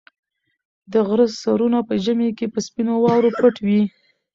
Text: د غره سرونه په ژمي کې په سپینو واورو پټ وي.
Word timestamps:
د 0.91 0.93
غره 1.07 1.27
سرونه 1.41 1.79
په 1.87 1.93
ژمي 2.03 2.29
کې 2.37 2.45
په 2.53 2.59
سپینو 2.65 2.93
واورو 3.03 3.29
پټ 3.39 3.55
وي. 3.65 3.81